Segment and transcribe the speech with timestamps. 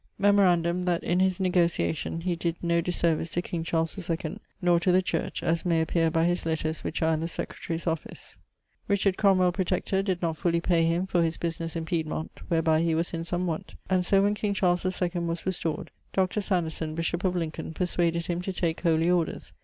[0.17, 4.91] Memorandum that in his negociation he did no disservice to King Charles IIᵈ, nor to
[4.91, 8.39] the church, as may appeare by his letters which are in the Secretarie's Office.
[8.87, 12.95] Richard Cromwell, Protector, did not fully pay him for his business in Piedmont, wherby he
[12.95, 16.41] was in some want; and so when King Charles II was restored, Dr.
[16.41, 19.53] Sanderson, bishop of Lincoln, perswaded him to take Holy Orders.